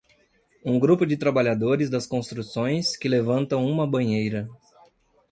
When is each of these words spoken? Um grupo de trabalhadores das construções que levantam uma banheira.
Um 0.65 0.79
grupo 0.79 1.05
de 1.05 1.15
trabalhadores 1.15 1.87
das 1.87 2.07
construções 2.07 2.97
que 2.97 3.07
levantam 3.07 3.63
uma 3.63 3.85
banheira. 3.85 4.49